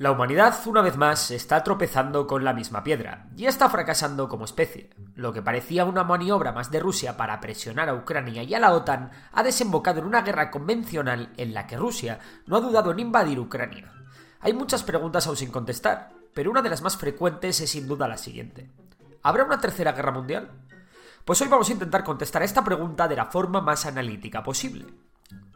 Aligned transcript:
La 0.00 0.12
humanidad, 0.12 0.56
una 0.64 0.80
vez 0.80 0.96
más, 0.96 1.30
está 1.30 1.62
tropezando 1.62 2.26
con 2.26 2.42
la 2.42 2.54
misma 2.54 2.82
piedra 2.82 3.28
y 3.36 3.44
está 3.44 3.68
fracasando 3.68 4.30
como 4.30 4.46
especie. 4.46 4.88
Lo 5.14 5.34
que 5.34 5.42
parecía 5.42 5.84
una 5.84 6.04
maniobra 6.04 6.52
más 6.52 6.70
de 6.70 6.80
Rusia 6.80 7.18
para 7.18 7.38
presionar 7.38 7.90
a 7.90 7.94
Ucrania 7.94 8.42
y 8.42 8.54
a 8.54 8.58
la 8.58 8.72
OTAN 8.72 9.10
ha 9.30 9.42
desembocado 9.42 10.00
en 10.00 10.06
una 10.06 10.22
guerra 10.22 10.50
convencional 10.50 11.34
en 11.36 11.52
la 11.52 11.66
que 11.66 11.76
Rusia 11.76 12.18
no 12.46 12.56
ha 12.56 12.60
dudado 12.60 12.92
en 12.92 13.00
invadir 13.00 13.38
Ucrania. 13.38 13.92
Hay 14.40 14.54
muchas 14.54 14.82
preguntas 14.84 15.26
aún 15.26 15.36
sin 15.36 15.50
contestar, 15.50 16.08
pero 16.32 16.50
una 16.50 16.62
de 16.62 16.70
las 16.70 16.80
más 16.80 16.96
frecuentes 16.96 17.60
es 17.60 17.68
sin 17.68 17.86
duda 17.86 18.08
la 18.08 18.16
siguiente. 18.16 18.70
¿Habrá 19.22 19.44
una 19.44 19.60
tercera 19.60 19.92
guerra 19.92 20.12
mundial? 20.12 20.50
Pues 21.26 21.42
hoy 21.42 21.48
vamos 21.48 21.68
a 21.68 21.72
intentar 21.74 22.04
contestar 22.04 22.40
a 22.40 22.46
esta 22.46 22.64
pregunta 22.64 23.06
de 23.06 23.16
la 23.16 23.26
forma 23.26 23.60
más 23.60 23.84
analítica 23.84 24.42
posible. 24.42 24.86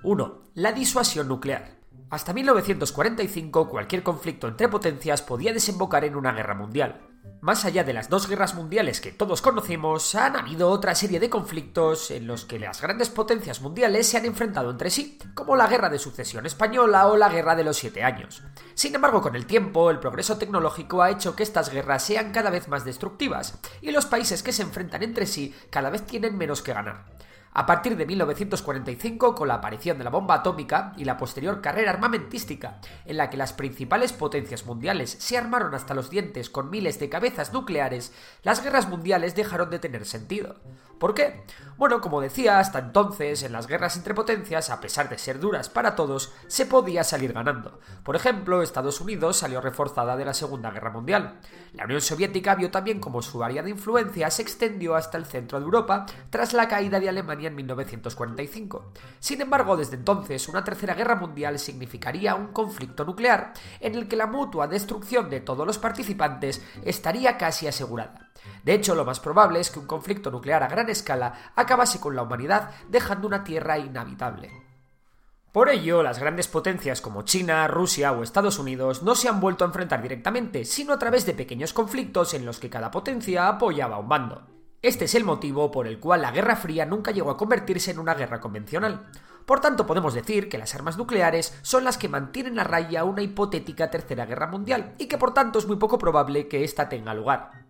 1. 0.03 0.43
La 0.53 0.73
disuasión 0.73 1.29
nuclear. 1.29 1.84
Hasta 2.15 2.33
1945 2.33 3.69
cualquier 3.69 4.05
conflicto 4.05 4.47
entre 4.47 4.69
potencias 4.69 5.21
podía 5.21 5.53
desembocar 5.53 6.05
en 6.05 6.15
una 6.15 6.31
guerra 6.31 6.55
mundial. 6.55 7.01
Más 7.41 7.65
allá 7.65 7.83
de 7.83 7.93
las 7.93 8.09
dos 8.09 8.29
guerras 8.29 8.55
mundiales 8.55 9.01
que 9.01 9.11
todos 9.11 9.43
conocemos, 9.43 10.15
han 10.15 10.37
habido 10.37 10.71
otra 10.71 10.95
serie 10.95 11.19
de 11.19 11.29
conflictos 11.29 12.13
en 12.13 12.29
los 12.29 12.45
que 12.45 12.61
las 12.61 12.81
grandes 12.81 13.11
potencias 13.11 13.61
mundiales 13.61 14.07
se 14.07 14.17
han 14.17 14.27
enfrentado 14.27 14.71
entre 14.71 14.91
sí, 14.91 15.19
como 15.35 15.57
la 15.57 15.67
Guerra 15.67 15.89
de 15.89 15.99
Sucesión 15.99 16.47
Española 16.47 17.09
o 17.09 17.17
la 17.17 17.31
Guerra 17.31 17.57
de 17.57 17.65
los 17.65 17.79
Siete 17.79 18.05
Años. 18.05 18.45
Sin 18.75 18.95
embargo, 18.95 19.21
con 19.21 19.35
el 19.35 19.47
tiempo, 19.47 19.91
el 19.91 19.99
progreso 19.99 20.39
tecnológico 20.39 21.03
ha 21.03 21.11
hecho 21.11 21.35
que 21.35 21.43
estas 21.43 21.71
guerras 21.71 22.05
sean 22.05 22.31
cada 22.31 22.51
vez 22.51 22.69
más 22.69 22.85
destructivas, 22.85 23.59
y 23.83 23.91
los 23.91 24.07
países 24.07 24.45
que 24.45 24.53
se 24.53 24.63
enfrentan 24.63 25.03
entre 25.03 25.27
sí 25.27 25.53
cada 25.69 25.91
vez 25.91 26.07
tienen 26.07 26.39
menos 26.39 26.63
que 26.63 26.75
ganar. 26.75 27.14
A 27.57 27.67
partir 27.67 27.97
de 27.97 28.05
1945, 28.05 29.37
con 29.37 29.47
la 29.47 29.55
aparición 29.55 29.97
de 29.97 30.03
la 30.03 30.11
bomba 30.11 30.35
atómica 30.35 30.93
y 30.97 31.05
la 31.05 31.17
posterior 31.17 31.61
carrera 31.61 31.93
armamentística, 31.93 32.81
en 33.05 33.17
la 33.17 33.31
que 33.31 33.37
las 33.37 33.53
principales 33.53 34.13
potencias 34.13 34.67
mundiales 34.67 35.11
se 35.21 35.39
armaron 35.39 35.73
hasta 35.73 35.95
los 35.95 36.11
dientes 36.11 36.51
con 36.51 36.69
miles 36.69 36.99
de 36.99 37.09
cabezas 37.09 37.53
nucleares, 37.53 38.13
las 38.43 38.61
guerras 38.61 38.89
mundiales 38.89 39.37
dejaron 39.37 39.71
de 39.71 39.79
tener 39.79 40.05
sentido. 40.05 40.57
¿Por 41.05 41.13
qué? 41.13 41.43
Bueno, 41.77 42.01
como 42.01 42.23
decía, 42.23 42.59
hasta 42.59 42.79
entonces, 42.79 43.43
en 43.43 43.53
las 43.53 43.67
guerras 43.67 43.95
entre 43.95 44.15
potencias, 44.15 44.71
a 44.71 44.81
pesar 44.81 45.11
de 45.11 45.19
ser 45.19 45.39
duras 45.39 45.69
para 45.69 45.95
todos, 45.97 46.33
se 46.47 46.65
podía 46.65 47.05
salir 47.05 47.35
ganando. 47.35 47.79
Por 48.03 48.17
ejemplo, 48.17 48.63
Estados 48.63 49.03
Unidos 49.03 49.37
salió 49.37 49.61
reforzada 49.61 50.17
de 50.17 50.25
la 50.25 50.33
Segunda 50.33 50.71
Guerra 50.71 50.89
Mundial. 50.89 51.41
La 51.75 51.85
Unión 51.85 52.01
Soviética 52.01 52.55
vio 52.55 52.71
también 52.71 53.01
como 53.01 53.21
su 53.21 53.45
área 53.45 53.63
de 53.63 53.69
influencia 53.69 54.31
se 54.31 54.41
extendió 54.41 54.95
hasta 54.95 55.19
el 55.19 55.27
centro 55.27 55.59
de 55.59 55.67
Europa 55.67 56.07
tras 56.31 56.55
la 56.55 56.69
caída 56.69 56.99
de 56.99 57.11
Alemania 57.11 57.49
en 57.49 57.57
1945. 57.57 58.93
Sin 59.21 59.43
embargo, 59.43 59.77
desde 59.77 59.97
entonces, 59.97 60.49
una 60.49 60.65
tercera 60.65 60.95
guerra 60.95 61.17
mundial 61.17 61.59
significaría 61.59 62.35
un 62.35 62.47
conflicto 62.47 63.05
nuclear 63.05 63.53
en 63.81 63.95
el 63.95 64.09
que 64.09 64.17
la 64.17 64.27
mutua 64.27 64.69
destrucción 64.69 65.29
de 65.29 65.41
todos 65.41 65.67
los 65.67 65.77
participantes 65.77 66.63
estaría 66.83 67.37
casi 67.37 67.67
asegurada. 67.67 68.24
De 68.65 68.75
hecho, 68.75 68.95
lo 68.95 69.05
más 69.05 69.21
probable 69.21 69.61
es 69.61 69.71
que 69.71 69.79
un 69.79 69.87
conflicto 69.87 70.31
nuclear 70.31 70.63
a 70.63 70.69
gran 70.69 70.89
escala 70.91 71.53
acabase 71.55 72.01
con 72.01 72.17
la 72.17 72.23
humanidad 72.23 72.71
dejando 72.89 73.27
una 73.27 73.45
tierra 73.45 73.79
inhabitable. 73.79 74.51
Por 75.55 75.69
ello, 75.69 76.03
las 76.03 76.19
grandes 76.19 76.49
potencias 76.49 77.01
como 77.01 77.23
China, 77.23 77.69
Rusia 77.69 78.11
o 78.11 78.25
Estados 78.25 78.59
Unidos 78.59 79.05
no 79.05 79.15
se 79.15 79.29
han 79.29 79.41
vuelto 79.41 79.63
a 79.63 79.69
enfrentar 79.69 80.03
directamente, 80.03 80.65
sino 80.65 80.93
a 80.93 80.99
través 80.99 81.27
de 81.27 81.35
pequeños 81.35 81.73
conflictos 81.73 82.35
en 82.35 82.45
los 82.45 82.59
que 82.59 82.69
cada 82.69 82.91
potencia 82.91 83.47
apoyaba 83.47 83.95
a 83.95 84.01
un 84.01 84.09
bando. 84.09 84.49
Este 84.83 85.05
es 85.05 85.15
el 85.15 85.25
motivo 85.25 85.71
por 85.71 85.87
el 85.87 86.01
cual 86.01 86.23
la 86.23 86.33
Guerra 86.33 86.57
Fría 86.57 86.85
nunca 86.85 87.13
llegó 87.13 87.31
a 87.31 87.37
convertirse 87.37 87.93
en 87.93 88.01
una 88.01 88.15
guerra 88.15 88.41
convencional. 88.41 89.07
Por 89.47 89.61
tanto, 89.61 89.87
podemos 89.87 90.13
decir 90.13 90.49
que 90.49 90.59
las 90.59 90.75
armas 90.75 90.99
nucleares 90.99 91.57
son 91.63 91.85
las 91.85 91.99
que 91.99 92.09
mantienen 92.09 92.59
a 92.59 92.65
raya 92.65 93.05
una 93.05 93.23
hipotética 93.23 93.91
tercera 93.91 94.27
guerra 94.27 94.49
mundial 94.49 94.95
y 94.99 95.07
que 95.07 95.19
por 95.19 95.35
tanto 95.35 95.59
es 95.59 95.67
muy 95.67 95.77
poco 95.77 95.99
probable 95.99 96.49
que 96.49 96.65
ésta 96.65 96.89
tenga 96.89 97.15
lugar. 97.15 97.64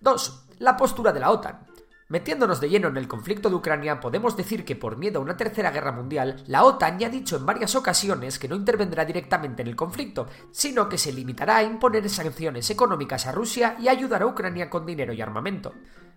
2. 0.00 0.46
La 0.60 0.76
postura 0.76 1.12
de 1.12 1.20
la 1.20 1.30
OTAN. 1.30 1.66
Metiéndonos 2.08 2.60
de 2.60 2.70
lleno 2.70 2.88
en 2.88 2.96
el 2.96 3.08
conflicto 3.08 3.50
de 3.50 3.56
Ucrania, 3.56 4.00
podemos 4.00 4.36
decir 4.36 4.64
que 4.64 4.76
por 4.76 4.96
miedo 4.96 5.18
a 5.18 5.22
una 5.22 5.36
tercera 5.36 5.70
guerra 5.70 5.92
mundial, 5.92 6.42
la 6.46 6.64
OTAN 6.64 6.98
ya 6.98 7.08
ha 7.08 7.10
dicho 7.10 7.36
en 7.36 7.44
varias 7.44 7.74
ocasiones 7.74 8.38
que 8.38 8.48
no 8.48 8.54
intervendrá 8.56 9.04
directamente 9.04 9.62
en 9.62 9.68
el 9.68 9.76
conflicto, 9.76 10.26
sino 10.50 10.88
que 10.88 10.96
se 10.96 11.12
limitará 11.12 11.56
a 11.56 11.62
imponer 11.64 12.08
sanciones 12.08 12.70
económicas 12.70 13.26
a 13.26 13.32
Rusia 13.32 13.76
y 13.78 13.88
ayudar 13.88 14.22
a 14.22 14.26
Ucrania 14.26 14.70
con 14.70 14.86
dinero 14.86 15.12
y 15.12 15.20
armamento. 15.20 15.74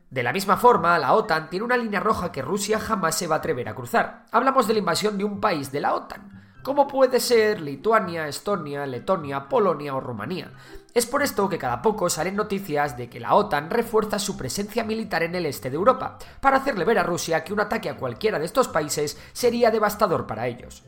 De 0.10 0.24
la 0.24 0.32
misma 0.32 0.58
forma, 0.58 0.98
la 1.00 1.14
OTAN 1.14 1.50
tiene 1.50 1.66
una 1.66 1.78
línea 1.78 2.00
roja 2.00 2.32
que 2.32 2.42
Rusia 2.42 2.80
jamás 2.80 3.18
se 3.18 3.28
va 3.28 3.36
a 3.36 3.40
atrever 3.40 3.68
a 3.68 3.76
cruzar. 3.76 4.26
Hablamos 4.32 4.68
de 4.68 4.74
la 4.74 4.80
invasión 4.80 5.18
de 5.18 5.24
un 5.24 5.42
país 5.42 5.72
de 5.72 5.82
la 5.82 5.94
OTAN 5.96 6.41
como 6.64 6.88
puede 6.88 7.20
ser 7.20 7.62
Lituania, 7.62 8.28
Estonia, 8.28 8.86
Letonia, 8.86 9.48
Polonia 9.50 9.96
o 9.96 10.00
Rumanía. 10.00 10.52
Es 10.94 11.06
por 11.06 11.24
esto 11.24 11.48
que 11.48 11.58
cada 11.58 11.82
poco 11.82 12.10
salen 12.10 12.36
noticias 12.36 12.98
de 12.98 13.10
que 13.10 13.20
la 13.20 13.34
OTAN 13.36 13.70
refuerza 13.70 14.20
su 14.20 14.38
presencia 14.38 14.84
militar 14.84 15.24
en 15.24 15.36
el 15.36 15.46
este 15.46 15.70
de 15.70 15.78
Europa, 15.78 16.18
para 16.42 16.58
hacerle 16.58 16.86
ver 16.86 17.00
a 17.00 17.04
Rusia 17.04 17.44
que 17.44 17.54
un 17.54 17.62
ataque 17.62 17.90
a 17.90 17.98
cualquiera 17.98 18.40
de 18.40 18.46
estos 18.46 18.68
países 18.68 19.18
sería 19.32 19.72
devastador 19.72 20.28
para 20.28 20.48
ellos. 20.48 20.84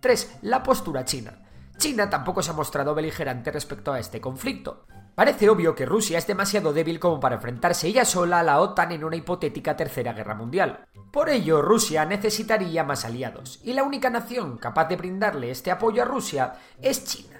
3. 0.00 0.38
La 0.42 0.62
postura 0.62 1.04
china. 1.04 1.42
China 1.76 2.08
tampoco 2.08 2.42
se 2.42 2.50
ha 2.50 2.54
mostrado 2.54 2.94
beligerante 2.94 3.50
respecto 3.50 3.92
a 3.92 3.98
este 3.98 4.20
conflicto. 4.20 4.86
Parece 5.14 5.50
obvio 5.50 5.74
que 5.74 5.84
Rusia 5.84 6.16
es 6.16 6.26
demasiado 6.26 6.72
débil 6.72 6.98
como 6.98 7.20
para 7.20 7.34
enfrentarse 7.34 7.86
ella 7.86 8.04
sola 8.04 8.40
a 8.40 8.42
la 8.42 8.60
OTAN 8.60 8.92
en 8.92 9.04
una 9.04 9.16
hipotética 9.16 9.76
tercera 9.76 10.14
guerra 10.14 10.34
mundial. 10.34 10.86
Por 11.10 11.28
ello, 11.28 11.60
Rusia 11.60 12.06
necesitaría 12.06 12.82
más 12.82 13.04
aliados, 13.04 13.60
y 13.62 13.74
la 13.74 13.82
única 13.82 14.08
nación 14.08 14.56
capaz 14.56 14.86
de 14.86 14.96
brindarle 14.96 15.50
este 15.50 15.70
apoyo 15.70 16.02
a 16.02 16.06
Rusia 16.06 16.54
es 16.80 17.04
China. 17.04 17.31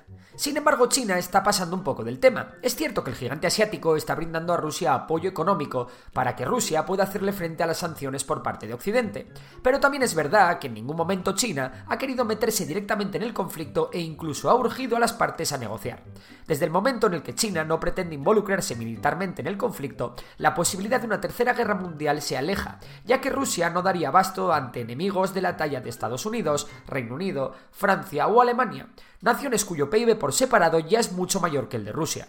Sin 0.42 0.56
embargo, 0.56 0.88
China 0.88 1.18
está 1.18 1.40
pasando 1.40 1.76
un 1.76 1.84
poco 1.84 2.02
del 2.02 2.18
tema. 2.18 2.54
Es 2.62 2.74
cierto 2.74 3.04
que 3.04 3.10
el 3.10 3.16
gigante 3.16 3.46
asiático 3.46 3.94
está 3.94 4.16
brindando 4.16 4.52
a 4.52 4.56
Rusia 4.56 4.92
apoyo 4.92 5.30
económico 5.30 5.86
para 6.12 6.34
que 6.34 6.44
Rusia 6.44 6.84
pueda 6.84 7.04
hacerle 7.04 7.32
frente 7.32 7.62
a 7.62 7.66
las 7.68 7.78
sanciones 7.78 8.24
por 8.24 8.42
parte 8.42 8.66
de 8.66 8.74
Occidente. 8.74 9.28
Pero 9.62 9.78
también 9.78 10.02
es 10.02 10.16
verdad 10.16 10.58
que 10.58 10.66
en 10.66 10.74
ningún 10.74 10.96
momento 10.96 11.36
China 11.36 11.84
ha 11.86 11.96
querido 11.96 12.24
meterse 12.24 12.66
directamente 12.66 13.18
en 13.18 13.22
el 13.22 13.32
conflicto 13.32 13.88
e 13.92 14.00
incluso 14.00 14.50
ha 14.50 14.56
urgido 14.56 14.96
a 14.96 14.98
las 14.98 15.12
partes 15.12 15.52
a 15.52 15.58
negociar. 15.58 16.02
Desde 16.44 16.64
el 16.64 16.72
momento 16.72 17.06
en 17.06 17.14
el 17.14 17.22
que 17.22 17.36
China 17.36 17.62
no 17.62 17.78
pretende 17.78 18.16
involucrarse 18.16 18.74
militarmente 18.74 19.42
en 19.42 19.46
el 19.46 19.56
conflicto, 19.56 20.16
la 20.38 20.56
posibilidad 20.56 20.98
de 20.98 21.06
una 21.06 21.20
tercera 21.20 21.52
guerra 21.52 21.76
mundial 21.76 22.20
se 22.20 22.36
aleja, 22.36 22.80
ya 23.04 23.20
que 23.20 23.30
Rusia 23.30 23.70
no 23.70 23.80
daría 23.80 24.08
abasto 24.08 24.52
ante 24.52 24.80
enemigos 24.80 25.34
de 25.34 25.42
la 25.42 25.56
talla 25.56 25.80
de 25.80 25.88
Estados 25.88 26.26
Unidos, 26.26 26.66
Reino 26.88 27.14
Unido, 27.14 27.54
Francia 27.70 28.26
o 28.26 28.42
Alemania 28.42 28.88
naciones 29.22 29.64
cuyo 29.64 29.88
PIB 29.88 30.18
separado 30.32 30.78
ya 30.78 30.98
es 30.98 31.12
mucho 31.12 31.40
mayor 31.40 31.68
que 31.68 31.76
el 31.76 31.84
de 31.84 31.92
Rusia. 31.92 32.28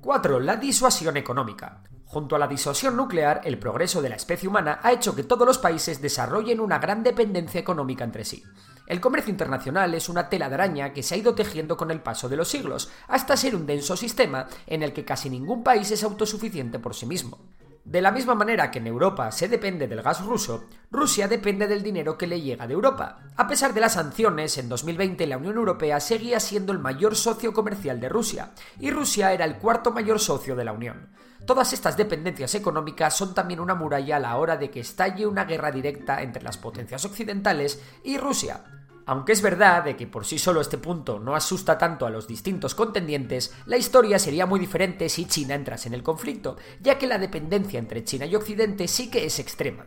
4. 0.00 0.38
La 0.40 0.56
disuasión 0.56 1.16
económica. 1.16 1.82
Junto 2.04 2.36
a 2.36 2.38
la 2.38 2.46
disuasión 2.46 2.96
nuclear, 2.96 3.40
el 3.44 3.58
progreso 3.58 4.00
de 4.00 4.08
la 4.08 4.14
especie 4.14 4.48
humana 4.48 4.78
ha 4.82 4.92
hecho 4.92 5.16
que 5.16 5.24
todos 5.24 5.44
los 5.46 5.58
países 5.58 6.00
desarrollen 6.00 6.60
una 6.60 6.78
gran 6.78 7.02
dependencia 7.02 7.60
económica 7.60 8.04
entre 8.04 8.24
sí. 8.24 8.44
El 8.86 9.00
comercio 9.00 9.32
internacional 9.32 9.92
es 9.94 10.08
una 10.08 10.28
tela 10.28 10.48
de 10.48 10.54
araña 10.54 10.92
que 10.92 11.02
se 11.02 11.16
ha 11.16 11.18
ido 11.18 11.34
tejiendo 11.34 11.76
con 11.76 11.90
el 11.90 12.00
paso 12.00 12.28
de 12.28 12.36
los 12.36 12.46
siglos, 12.46 12.88
hasta 13.08 13.36
ser 13.36 13.56
un 13.56 13.66
denso 13.66 13.96
sistema 13.96 14.46
en 14.68 14.84
el 14.84 14.92
que 14.92 15.04
casi 15.04 15.28
ningún 15.28 15.64
país 15.64 15.90
es 15.90 16.04
autosuficiente 16.04 16.78
por 16.78 16.94
sí 16.94 17.06
mismo. 17.06 17.40
De 17.86 18.00
la 18.00 18.10
misma 18.10 18.34
manera 18.34 18.68
que 18.72 18.80
en 18.80 18.88
Europa 18.88 19.30
se 19.30 19.46
depende 19.46 19.86
del 19.86 20.02
gas 20.02 20.20
ruso, 20.24 20.64
Rusia 20.90 21.28
depende 21.28 21.68
del 21.68 21.84
dinero 21.84 22.18
que 22.18 22.26
le 22.26 22.40
llega 22.40 22.66
de 22.66 22.74
Europa. 22.74 23.20
A 23.36 23.46
pesar 23.46 23.72
de 23.74 23.80
las 23.80 23.92
sanciones, 23.92 24.58
en 24.58 24.68
2020 24.68 25.24
la 25.28 25.36
Unión 25.36 25.54
Europea 25.54 26.00
seguía 26.00 26.40
siendo 26.40 26.72
el 26.72 26.80
mayor 26.80 27.14
socio 27.14 27.52
comercial 27.52 28.00
de 28.00 28.08
Rusia, 28.08 28.50
y 28.80 28.90
Rusia 28.90 29.32
era 29.32 29.44
el 29.44 29.58
cuarto 29.58 29.92
mayor 29.92 30.18
socio 30.18 30.56
de 30.56 30.64
la 30.64 30.72
Unión. 30.72 31.10
Todas 31.46 31.72
estas 31.72 31.96
dependencias 31.96 32.56
económicas 32.56 33.16
son 33.16 33.34
también 33.34 33.60
una 33.60 33.76
muralla 33.76 34.16
a 34.16 34.20
la 34.20 34.36
hora 34.36 34.56
de 34.56 34.68
que 34.68 34.80
estalle 34.80 35.24
una 35.24 35.44
guerra 35.44 35.70
directa 35.70 36.22
entre 36.22 36.42
las 36.42 36.58
potencias 36.58 37.04
occidentales 37.04 37.80
y 38.02 38.18
Rusia, 38.18 38.64
aunque 39.06 39.32
es 39.32 39.40
verdad 39.40 39.84
de 39.84 39.96
que 39.96 40.08
por 40.08 40.26
sí 40.26 40.38
solo 40.38 40.60
este 40.60 40.78
punto 40.78 41.20
no 41.20 41.36
asusta 41.36 41.78
tanto 41.78 42.06
a 42.06 42.10
los 42.10 42.26
distintos 42.26 42.74
contendientes, 42.74 43.54
la 43.64 43.76
historia 43.76 44.18
sería 44.18 44.46
muy 44.46 44.58
diferente 44.58 45.08
si 45.08 45.26
China 45.26 45.54
entrase 45.54 45.88
en 45.88 45.94
el 45.94 46.02
conflicto, 46.02 46.56
ya 46.80 46.98
que 46.98 47.06
la 47.06 47.16
dependencia 47.16 47.78
entre 47.78 48.02
China 48.02 48.26
y 48.26 48.34
Occidente 48.34 48.88
sí 48.88 49.08
que 49.08 49.24
es 49.24 49.38
extrema. 49.38 49.86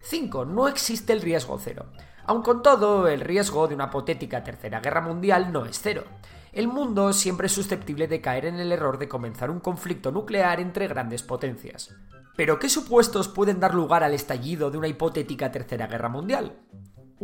5. 0.00 0.46
No 0.46 0.66
existe 0.66 1.12
el 1.12 1.20
riesgo 1.20 1.60
cero. 1.62 1.86
Aun 2.24 2.42
con 2.42 2.62
todo, 2.62 3.06
el 3.06 3.20
riesgo 3.20 3.68
de 3.68 3.74
una 3.74 3.86
hipotética 3.86 4.42
tercera 4.42 4.80
guerra 4.80 5.02
mundial 5.02 5.52
no 5.52 5.66
es 5.66 5.78
cero. 5.80 6.04
El 6.52 6.68
mundo 6.68 7.12
siempre 7.12 7.46
es 7.46 7.52
susceptible 7.52 8.08
de 8.08 8.20
caer 8.20 8.46
en 8.46 8.58
el 8.58 8.72
error 8.72 8.98
de 8.98 9.08
comenzar 9.08 9.50
un 9.50 9.60
conflicto 9.60 10.10
nuclear 10.10 10.58
entre 10.58 10.88
grandes 10.88 11.22
potencias. 11.22 11.94
Pero 12.36 12.58
¿qué 12.58 12.70
supuestos 12.70 13.28
pueden 13.28 13.60
dar 13.60 13.74
lugar 13.74 14.02
al 14.02 14.14
estallido 14.14 14.70
de 14.70 14.78
una 14.78 14.88
hipotética 14.88 15.52
tercera 15.52 15.86
guerra 15.86 16.08
mundial? 16.08 16.56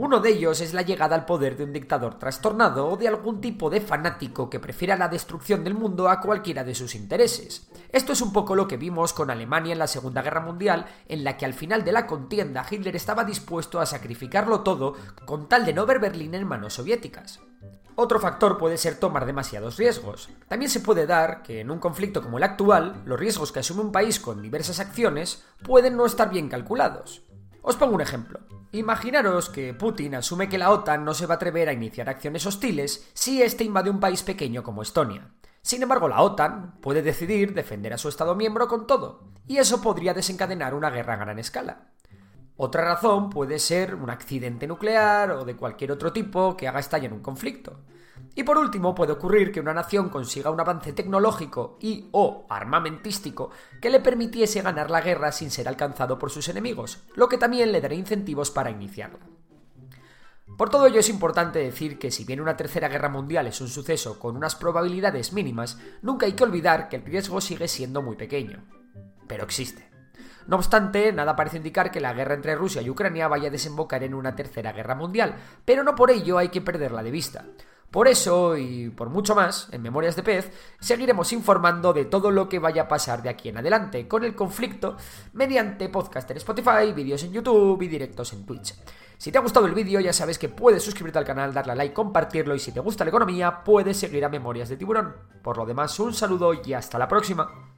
Uno 0.01 0.21
de 0.21 0.31
ellos 0.31 0.61
es 0.61 0.75
la 0.75 0.83
llegada 0.83 1.17
al 1.17 1.25
poder 1.25 1.57
de 1.57 1.65
un 1.65 1.73
dictador 1.73 2.21
trastornado 2.21 2.87
o 2.87 2.97
de 2.97 3.09
algún 3.09 3.41
tipo 3.41 3.69
de 3.69 3.81
fanático 3.81 4.49
que 4.49 4.61
prefiera 4.61 4.97
la 4.97 5.09
destrucción 5.09 5.65
del 5.65 5.75
mundo 5.75 6.09
a 6.09 6.21
cualquiera 6.21 6.63
de 6.63 6.77
sus 6.77 6.95
intereses. 6.95 7.69
Esto 7.91 8.13
es 8.13 8.21
un 8.21 8.33
poco 8.33 8.55
lo 8.55 8.69
que 8.69 8.77
vimos 8.77 9.13
con 9.13 9.29
Alemania 9.29 9.73
en 9.73 9.81
la 9.81 9.89
Segunda 9.89 10.23
Guerra 10.23 10.41
Mundial, 10.41 10.87
en 11.09 11.25
la 11.25 11.37
que 11.37 11.47
al 11.47 11.53
final 11.53 11.85
de 11.85 11.91
la 11.91 12.07
contienda 12.07 12.65
Hitler 12.71 12.95
estaba 12.95 13.25
dispuesto 13.25 13.81
a 13.81 13.87
sacrificarlo 13.87 14.61
todo 14.61 14.95
con 15.25 15.49
tal 15.49 15.67
de 15.67 15.73
no 15.73 15.85
ver 15.85 15.99
Berlín 15.99 16.37
en 16.37 16.47
manos 16.47 16.75
soviéticas. 16.75 17.41
Otro 17.97 18.21
factor 18.21 18.57
puede 18.57 18.77
ser 18.77 19.01
tomar 19.01 19.27
demasiados 19.27 19.79
riesgos. 19.79 20.29
También 20.47 20.71
se 20.71 20.79
puede 20.79 21.09
dar 21.09 21.43
que 21.43 21.59
en 21.59 21.73
un 21.73 21.81
conflicto 21.81 22.23
como 22.23 22.39
el 22.39 22.45
actual, 22.45 23.03
los 23.05 23.19
riesgos 23.19 23.51
que 23.51 23.59
asume 23.59 23.81
un 23.81 23.91
país 23.91 24.21
con 24.21 24.43
diversas 24.43 24.79
acciones 24.79 25.43
pueden 25.65 25.97
no 25.97 26.07
estar 26.07 26.31
bien 26.31 26.49
calculados. 26.49 27.25
Os 27.69 27.77
pongo 27.77 27.97
un 27.97 28.01
ejemplo. 28.01 28.41
Imaginaros 28.73 29.51
que 29.51 29.75
Putin 29.75 30.15
asume 30.15 30.49
que 30.49 30.57
la 30.57 30.71
OTAN 30.71 31.05
no 31.05 31.13
se 31.13 31.27
va 31.27 31.35
a 31.35 31.37
atrever 31.37 31.69
a 31.69 31.75
iniciar 31.75 32.09
acciones 32.09 32.47
hostiles 32.47 33.11
si 33.13 33.43
éste 33.43 33.63
invade 33.63 33.91
un 33.91 34.01
país 34.01 34.23
pequeño 34.23 34.63
como 34.63 34.81
Estonia. 34.81 35.35
Sin 35.61 35.83
embargo, 35.83 36.09
la 36.09 36.23
OTAN 36.23 36.81
puede 36.81 37.03
decidir 37.03 37.53
defender 37.53 37.93
a 37.93 37.99
su 37.99 38.09
Estado 38.09 38.35
miembro 38.35 38.69
con 38.69 38.87
todo, 38.87 39.29
y 39.47 39.59
eso 39.59 39.83
podría 39.83 40.15
desencadenar 40.15 40.73
una 40.73 40.89
guerra 40.89 41.13
a 41.13 41.17
gran 41.19 41.39
escala. 41.39 41.93
Otra 42.61 42.85
razón 42.85 43.31
puede 43.31 43.61
ser 43.61 43.95
un 43.95 44.11
accidente 44.11 44.67
nuclear 44.67 45.31
o 45.31 45.45
de 45.45 45.55
cualquier 45.55 45.93
otro 45.93 46.13
tipo 46.13 46.57
que 46.57 46.67
haga 46.67 46.81
estallar 46.81 47.13
un 47.13 47.21
conflicto. 47.21 47.85
Y 48.35 48.43
por 48.43 48.59
último, 48.59 48.97
puede 48.97 49.13
ocurrir 49.13 49.53
que 49.53 49.61
una 49.61 49.73
nación 49.73 50.09
consiga 50.09 50.51
un 50.51 50.59
avance 50.59 50.93
tecnológico 50.93 51.79
y 51.81 52.09
o 52.11 52.47
armamentístico 52.51 53.53
que 53.81 53.91
le 53.91 54.01
permitiese 54.01 54.61
ganar 54.61 54.91
la 54.91 55.01
guerra 55.01 55.31
sin 55.31 55.53
ser 55.53 55.69
alcanzado 55.69 56.19
por 56.19 56.31
sus 56.31 56.49
enemigos, 56.49 57.05
lo 57.15 57.29
que 57.29 57.39
también 57.39 57.71
le 57.71 57.81
dará 57.81 57.95
incentivos 57.95 58.51
para 58.51 58.73
iniciarla. 58.73 59.21
Por 60.57 60.69
todo 60.69 60.89
ello 60.89 60.99
es 60.99 61.11
importante 61.11 61.61
decir 61.61 61.97
que 61.97 62.11
si 62.11 62.25
bien 62.25 62.41
una 62.41 62.57
tercera 62.57 62.89
guerra 62.89 63.09
mundial 63.09 63.47
es 63.47 63.61
un 63.61 63.69
suceso 63.69 64.19
con 64.19 64.37
unas 64.37 64.57
probabilidades 64.57 65.33
mínimas, 65.33 65.79
nunca 66.03 66.27
hay 66.27 66.33
que 66.33 66.43
olvidar 66.43 66.89
que 66.89 66.97
el 66.97 67.05
riesgo 67.05 67.41
sigue 67.41 67.69
siendo 67.69 68.03
muy 68.03 68.17
pequeño. 68.17 68.65
Pero 69.29 69.45
existe. 69.45 69.89
No 70.49 70.57
obstante, 70.57 71.13
nada 71.13 71.37
parece 71.37 71.59
indicar 71.59 71.91
que 71.91 72.01
la 72.01 72.15
guerra 72.15 72.33
entre 72.33 72.55
Rusia 72.55 72.81
y 72.81 72.89
Ucrania 72.89 73.29
vaya 73.29 73.49
a 73.49 73.51
desembocar 73.53 74.03
en 74.03 74.15
una 74.15 74.35
tercera 74.35 74.73
guerra 74.73 74.95
mundial, 74.95 75.37
pero 75.63 75.85
no 75.85 75.95
por 75.95 76.11
ello 76.11 76.39
hay 76.39 76.49
que 76.49 76.63
perderla 76.63 77.03
de 77.03 77.11
vista. 77.11 77.45
Por 77.91 78.09
eso 78.09 78.57
y 78.57 78.89
por 78.89 79.11
mucho 79.11 79.35
más, 79.35 79.69
en 79.73 79.83
Memorias 79.83 80.17
de 80.17 80.23
Pez, 80.23 80.51
seguiremos 80.81 81.35
informando 81.35 81.93
de 81.93 82.07
todo 82.07 82.31
lo 82.31 82.49
que 82.49 82.61
vaya 82.61 82.83
a 82.83 82.89
pasar 82.89 83.23
de 83.23 83.29
aquí 83.29 83.51
en 83.51 83.59
adelante 83.59 84.09
con 84.09 84.25
el 84.25 84.35
conflicto 84.35 84.97
mediante 85.35 85.91
podcast 85.91 86.31
en 86.31 86.39
Spotify, 86.39 86.93
vídeos 86.95 87.23
en 87.25 87.33
YouTube 87.33 87.83
y 87.83 87.89
directos 87.89 88.33
en 88.33 88.47
Twitch. 88.47 88.75
Si 89.19 89.31
te 89.31 89.37
ha 89.37 89.43
gustado 89.43 89.67
el 89.67 89.75
vídeo 89.75 90.01
ya 90.01 90.15
sabes 90.15 90.39
que 90.39 90.49
puedes 90.49 90.83
suscribirte 90.83 91.19
al 91.19 91.27
canal, 91.27 91.53
darle 91.53 91.73
a 91.73 91.75
like, 91.75 91.95
compartirlo 91.95 92.55
y 92.55 92.59
si 92.59 92.73
te 92.73 92.81
gusta 92.81 93.05
la 93.05 93.11
economía 93.11 93.65
puedes 93.65 93.99
seguir 93.99 94.25
a 94.25 94.31
Memorias 94.31 94.71
de 94.71 94.79
Tiburón. 94.79 95.15
Por 95.43 95.59
lo 95.59 95.67
demás, 95.67 96.01
un 96.01 96.15
saludo 96.15 96.55
y 96.55 96.73
hasta 96.73 96.99
la 96.99 97.09
próxima. 97.09 97.78